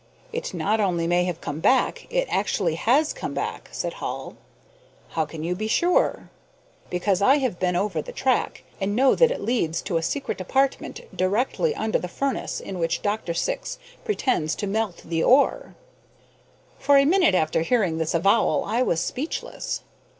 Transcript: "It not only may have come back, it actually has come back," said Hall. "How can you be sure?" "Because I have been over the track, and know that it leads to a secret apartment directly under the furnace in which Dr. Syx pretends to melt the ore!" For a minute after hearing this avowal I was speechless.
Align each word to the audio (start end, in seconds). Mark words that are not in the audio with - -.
"It 0.33 0.51
not 0.51 0.79
only 0.79 1.05
may 1.05 1.25
have 1.25 1.41
come 1.41 1.59
back, 1.59 2.07
it 2.11 2.25
actually 2.31 2.73
has 2.73 3.13
come 3.13 3.35
back," 3.35 3.69
said 3.71 3.93
Hall. 4.01 4.35
"How 5.09 5.25
can 5.25 5.43
you 5.43 5.53
be 5.53 5.67
sure?" 5.67 6.31
"Because 6.89 7.21
I 7.21 7.37
have 7.37 7.59
been 7.59 7.75
over 7.75 8.01
the 8.01 8.11
track, 8.11 8.63
and 8.79 8.95
know 8.95 9.13
that 9.13 9.29
it 9.29 9.41
leads 9.43 9.79
to 9.83 9.97
a 9.97 10.01
secret 10.01 10.41
apartment 10.41 11.01
directly 11.15 11.75
under 11.75 11.99
the 11.99 12.07
furnace 12.07 12.59
in 12.59 12.79
which 12.79 13.03
Dr. 13.03 13.35
Syx 13.35 13.77
pretends 14.03 14.55
to 14.55 14.65
melt 14.65 15.03
the 15.05 15.21
ore!" 15.23 15.75
For 16.79 16.97
a 16.97 17.05
minute 17.05 17.35
after 17.35 17.61
hearing 17.61 17.99
this 17.99 18.15
avowal 18.15 18.63
I 18.65 18.81
was 18.81 19.01
speechless. 19.01 19.81